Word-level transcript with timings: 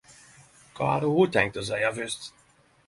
Kva 0.79 0.87
hadde 0.93 1.11
ho 1.19 1.29
tenkt 1.37 1.61
å 1.63 1.67
seie 1.71 1.95
fyrst? 2.01 2.29